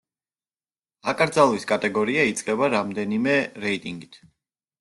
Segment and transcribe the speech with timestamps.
[1.11, 4.23] აკრძალვის კატეგორია იწყება რამდენიმე რეიტინგით.